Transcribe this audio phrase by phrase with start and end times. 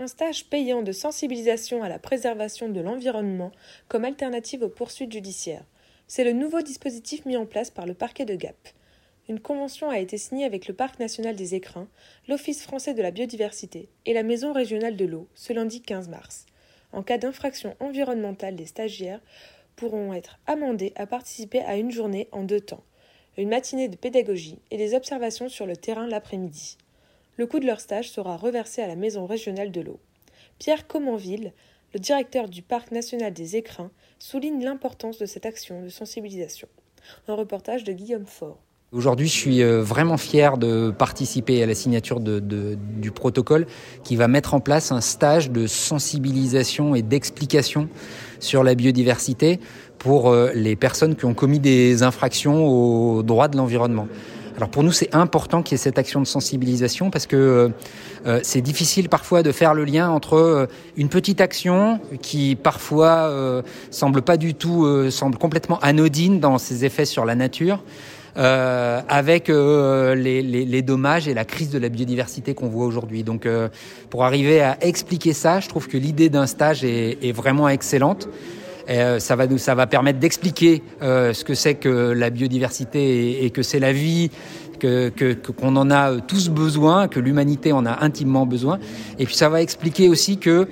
[0.00, 3.52] Un stage payant de sensibilisation à la préservation de l'environnement
[3.88, 5.66] comme alternative aux poursuites judiciaires.
[6.06, 8.56] C'est le nouveau dispositif mis en place par le parquet de Gap.
[9.28, 11.86] Une convention a été signée avec le Parc national des écrins,
[12.28, 16.46] l'Office français de la biodiversité et la Maison régionale de l'eau ce lundi 15 mars.
[16.92, 19.20] En cas d'infraction environnementale, les stagiaires
[19.76, 22.84] pourront être amendés à participer à une journée en deux temps,
[23.36, 26.78] une matinée de pédagogie et des observations sur le terrain l'après-midi.
[27.40, 29.98] Le coût de leur stage sera reversé à la Maison régionale de l'eau.
[30.58, 31.54] Pierre Comenville,
[31.94, 36.68] le directeur du Parc national des écrins, souligne l'importance de cette action de sensibilisation.
[37.28, 38.58] Un reportage de Guillaume Faure.
[38.92, 43.66] Aujourd'hui, je suis euh, vraiment fier de participer à la signature du protocole
[44.04, 47.88] qui va mettre en place un stage de sensibilisation et d'explication
[48.38, 49.60] sur la biodiversité
[49.96, 54.08] pour euh, les personnes qui ont commis des infractions aux droits de l'environnement.
[54.60, 57.72] Alors pour nous, c'est important qu'il y ait cette action de sensibilisation parce que
[58.26, 60.66] euh, c'est difficile parfois de faire le lien entre euh,
[60.98, 66.84] une petite action qui parfois euh, semble pas du tout, semble complètement anodine dans ses
[66.84, 67.82] effets sur la nature.
[68.36, 73.24] Euh, avec euh, les, dommages et la crise de la biodiversité qu'on voit aujourd'hui.
[73.24, 73.68] Donc, euh,
[74.08, 78.28] pour arriver à expliquer ça, je trouve que l'idée d'un stage est, vraiment excellente.
[78.88, 83.50] Et, ça va nous, ça va permettre d'expliquer ce que c'est que la biodiversité et,
[83.50, 84.30] que c'est la vie,
[84.78, 88.78] que qu'on en a tous besoin, que l'humanité en a intimement besoin.
[89.18, 90.68] Et puis ça va expliquer aussi que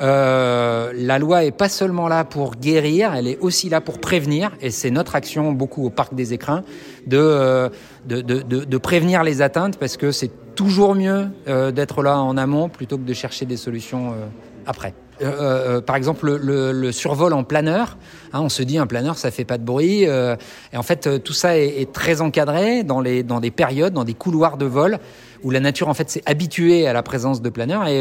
[0.00, 4.50] euh, la loi est pas seulement là pour guérir, elle est aussi là pour prévenir,
[4.60, 6.64] et c'est notre action beaucoup au parc des écrins
[7.06, 7.68] de, euh,
[8.06, 12.36] de, de, de, prévenir les atteintes parce que c'est toujours mieux euh, d'être là en
[12.36, 14.26] amont plutôt que de chercher des solutions euh,
[14.66, 14.94] après.
[15.20, 17.96] Euh, par exemple, le, survol en planeur,
[18.32, 21.32] hein, on se dit un planeur ça fait pas de bruit, et en fait tout
[21.32, 24.98] ça est, très encadré dans, les, dans des périodes, dans des couloirs de vol
[25.44, 28.00] où la nature en fait s'est habituée à la présence de planeurs et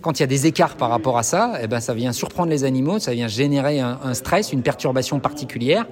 [0.00, 2.50] quand il y a des écarts par rapport à ça, eh ben ça vient surprendre
[2.50, 5.86] les animaux, ça vient générer un, stress, une perturbation particulière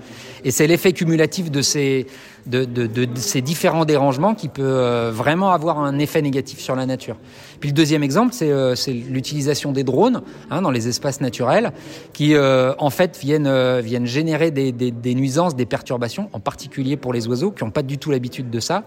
[0.44, 2.06] et c'est l'effet cumulatif de ces
[2.46, 7.16] de, de, ces différents dérangements qui peut vraiment avoir un effet négatif sur la nature.
[7.60, 8.74] Puis le deuxième exemple, c'est euh,
[9.10, 11.72] l'utilisation des drones hein, dans les espaces naturels
[12.12, 17.12] qui euh, en fait viennent euh, viennent générer des, nuisances, des perturbations, en particulier pour
[17.12, 18.84] les oiseaux qui n'ont pas du tout l'habitude de ça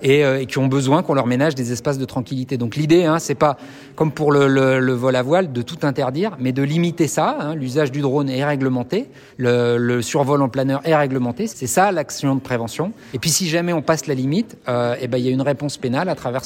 [0.00, 2.56] et, qui ont besoin qu'on leur ménage des espaces de tranquillité.
[2.56, 3.56] Donc l'idée, hein, c'est pas
[3.96, 7.36] comme pour le, vol à voile de tout interdire, mais de limiter ça.
[7.40, 9.08] Hein, L'usage du drone est réglementé,
[9.38, 11.48] le, le survol en planeur est réglementé.
[11.48, 12.92] C'est ça l'action de prévention.
[13.12, 15.42] Et puis si jamais on passe la limite, euh, eh ben, il y a une
[15.42, 16.44] réponse pénale à travers